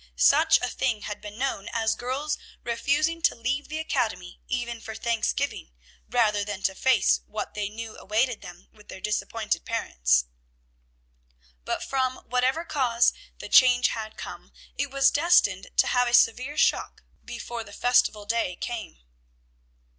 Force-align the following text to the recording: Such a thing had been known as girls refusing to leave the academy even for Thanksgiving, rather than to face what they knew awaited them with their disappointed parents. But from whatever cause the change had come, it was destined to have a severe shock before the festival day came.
Such 0.15 0.57
a 0.63 0.67
thing 0.67 1.01
had 1.01 1.21
been 1.21 1.37
known 1.37 1.69
as 1.71 1.93
girls 1.93 2.39
refusing 2.63 3.21
to 3.21 3.35
leave 3.35 3.67
the 3.67 3.77
academy 3.77 4.41
even 4.47 4.81
for 4.81 4.95
Thanksgiving, 4.95 5.69
rather 6.09 6.43
than 6.43 6.63
to 6.63 6.73
face 6.73 7.21
what 7.27 7.53
they 7.53 7.69
knew 7.69 7.95
awaited 7.99 8.41
them 8.41 8.67
with 8.73 8.87
their 8.87 8.99
disappointed 8.99 9.63
parents. 9.63 10.25
But 11.65 11.83
from 11.83 12.15
whatever 12.27 12.65
cause 12.65 13.13
the 13.37 13.47
change 13.47 13.89
had 13.89 14.17
come, 14.17 14.51
it 14.75 14.89
was 14.89 15.11
destined 15.11 15.67
to 15.77 15.85
have 15.85 16.07
a 16.07 16.15
severe 16.15 16.57
shock 16.57 17.03
before 17.23 17.63
the 17.63 17.71
festival 17.71 18.25
day 18.25 18.55
came. 18.55 19.01